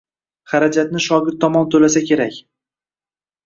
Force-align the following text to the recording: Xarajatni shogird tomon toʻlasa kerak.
Xarajatni 0.53 1.03
shogird 1.09 1.39
tomon 1.45 1.69
toʻlasa 1.77 2.05
kerak. 2.11 2.43